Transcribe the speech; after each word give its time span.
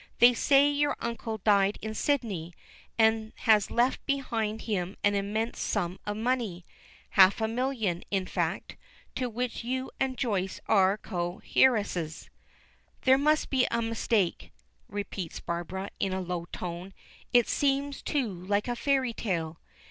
They 0.17 0.33
say 0.33 0.67
your 0.67 0.95
uncle 0.99 1.37
died 1.37 1.77
in 1.79 1.93
Sydney, 1.93 2.55
and 2.97 3.33
has 3.35 3.69
left 3.69 4.03
behind 4.07 4.63
him 4.63 4.97
an 5.03 5.13
immense 5.13 5.59
sum 5.59 5.99
of 6.07 6.17
money. 6.17 6.65
Half 7.11 7.39
a 7.39 7.47
million, 7.47 8.03
in 8.09 8.25
fact, 8.25 8.77
to 9.13 9.29
which 9.29 9.63
you 9.63 9.91
and 9.99 10.17
Joyce 10.17 10.59
are 10.65 10.97
co 10.97 11.39
heiresses." 11.55 12.31
"There 13.03 13.19
must 13.19 13.51
be 13.51 13.67
a 13.69 13.83
mistake," 13.83 14.51
repeats 14.89 15.39
Barbara, 15.39 15.91
in 15.99 16.13
a 16.13 16.19
low 16.19 16.45
tone. 16.45 16.95
"It 17.31 17.47
seems 17.47 18.01
too 18.01 18.27
like 18.33 18.67
a 18.67 18.75
fairy 18.75 19.13
tale." 19.13 19.59